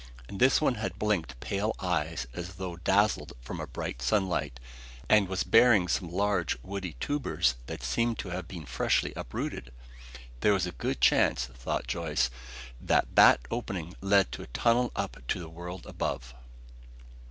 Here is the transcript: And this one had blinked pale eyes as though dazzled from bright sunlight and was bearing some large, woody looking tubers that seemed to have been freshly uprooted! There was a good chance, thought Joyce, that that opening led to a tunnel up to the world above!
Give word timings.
And 0.27 0.39
this 0.39 0.59
one 0.59 0.73
had 0.81 0.97
blinked 0.97 1.39
pale 1.41 1.75
eyes 1.79 2.25
as 2.33 2.55
though 2.55 2.77
dazzled 2.77 3.33
from 3.39 3.63
bright 3.71 4.01
sunlight 4.01 4.59
and 5.07 5.27
was 5.27 5.43
bearing 5.43 5.87
some 5.87 6.09
large, 6.11 6.57
woody 6.63 6.87
looking 6.87 6.99
tubers 6.99 7.53
that 7.67 7.83
seemed 7.83 8.17
to 8.17 8.29
have 8.29 8.47
been 8.47 8.65
freshly 8.65 9.13
uprooted! 9.15 9.71
There 10.39 10.53
was 10.53 10.65
a 10.65 10.71
good 10.71 11.01
chance, 11.01 11.45
thought 11.45 11.85
Joyce, 11.85 12.31
that 12.81 13.15
that 13.15 13.41
opening 13.51 13.93
led 14.01 14.31
to 14.31 14.41
a 14.41 14.47
tunnel 14.47 14.91
up 14.95 15.17
to 15.27 15.39
the 15.39 15.47
world 15.49 15.85
above! 15.85 16.33